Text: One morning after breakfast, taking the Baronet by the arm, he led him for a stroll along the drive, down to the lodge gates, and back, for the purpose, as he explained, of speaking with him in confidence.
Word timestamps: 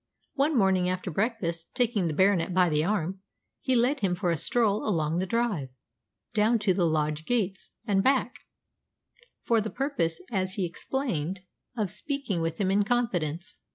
One 0.33 0.57
morning 0.57 0.89
after 0.89 1.11
breakfast, 1.11 1.75
taking 1.75 2.07
the 2.07 2.15
Baronet 2.15 2.55
by 2.55 2.69
the 2.69 2.83
arm, 2.83 3.19
he 3.61 3.75
led 3.75 3.99
him 3.99 4.15
for 4.15 4.31
a 4.31 4.35
stroll 4.35 4.83
along 4.83 5.19
the 5.19 5.27
drive, 5.27 5.69
down 6.33 6.57
to 6.57 6.73
the 6.73 6.85
lodge 6.87 7.23
gates, 7.23 7.73
and 7.85 8.01
back, 8.03 8.39
for 9.43 9.61
the 9.61 9.69
purpose, 9.69 10.19
as 10.31 10.55
he 10.55 10.65
explained, 10.65 11.41
of 11.77 11.91
speaking 11.91 12.41
with 12.41 12.57
him 12.59 12.71
in 12.71 12.81
confidence. 12.83 13.59